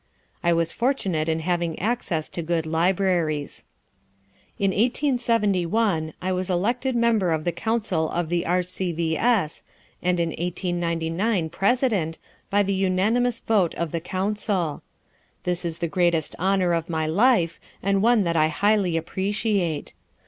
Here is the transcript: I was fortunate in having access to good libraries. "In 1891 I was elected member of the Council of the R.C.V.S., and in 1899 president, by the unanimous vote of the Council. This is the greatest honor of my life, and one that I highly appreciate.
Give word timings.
I 0.41 0.51
was 0.51 0.71
fortunate 0.71 1.29
in 1.29 1.41
having 1.41 1.77
access 1.77 2.27
to 2.29 2.41
good 2.41 2.65
libraries. 2.65 3.65
"In 4.57 4.71
1891 4.71 6.13
I 6.19 6.31
was 6.31 6.49
elected 6.49 6.95
member 6.95 7.31
of 7.31 7.43
the 7.43 7.51
Council 7.51 8.09
of 8.09 8.29
the 8.29 8.43
R.C.V.S., 8.47 9.61
and 10.01 10.19
in 10.19 10.29
1899 10.29 11.51
president, 11.51 12.17
by 12.49 12.63
the 12.63 12.73
unanimous 12.73 13.41
vote 13.41 13.75
of 13.75 13.91
the 13.91 14.01
Council. 14.01 14.81
This 15.43 15.63
is 15.63 15.77
the 15.77 15.87
greatest 15.87 16.35
honor 16.39 16.73
of 16.73 16.89
my 16.89 17.05
life, 17.05 17.59
and 17.83 18.01
one 18.01 18.23
that 18.23 18.35
I 18.35 18.47
highly 18.47 18.97
appreciate. 18.97 19.93